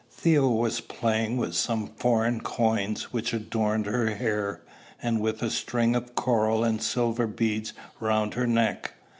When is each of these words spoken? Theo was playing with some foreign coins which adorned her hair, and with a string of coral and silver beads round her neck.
Theo 0.09 0.49
was 0.49 0.81
playing 0.81 1.37
with 1.37 1.53
some 1.53 1.85
foreign 1.89 2.41
coins 2.41 3.13
which 3.13 3.33
adorned 3.33 3.85
her 3.85 4.15
hair, 4.15 4.61
and 4.99 5.21
with 5.21 5.43
a 5.43 5.51
string 5.51 5.95
of 5.95 6.15
coral 6.15 6.63
and 6.63 6.81
silver 6.81 7.27
beads 7.27 7.73
round 7.99 8.33
her 8.33 8.47
neck. 8.47 8.93